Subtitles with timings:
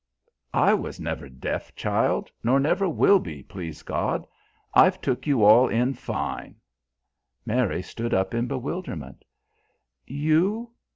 [0.55, 4.25] "I was never deaf, child, nor never will be, please God.
[4.73, 6.55] I've took you all in fine."
[7.45, 9.23] Mary stood up in bewilderment.
[10.07, 10.71] "You?